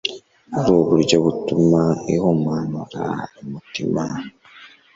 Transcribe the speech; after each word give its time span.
ari 0.57 0.71
uburyo 0.79 1.15
butuma 1.25 1.83
ihumanura 2.13 3.05
umutima 3.41 4.03